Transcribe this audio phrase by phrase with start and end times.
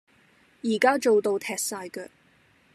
[0.61, 2.07] 依家做到踢曬腳